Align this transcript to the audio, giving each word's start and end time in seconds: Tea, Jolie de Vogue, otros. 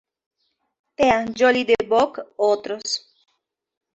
Tea, 0.97 1.25
Jolie 1.37 1.63
de 1.63 1.75
Vogue, 1.87 2.23
otros. 2.35 3.13